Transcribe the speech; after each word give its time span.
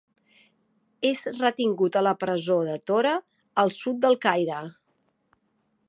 És 1.09 1.25
retingut 1.35 1.99
a 1.99 2.03
la 2.07 2.15
presó 2.23 2.57
de 2.71 2.79
Tora, 2.93 3.13
al 3.65 3.75
sud 3.79 4.01
del 4.07 4.19
Caire. 4.27 4.63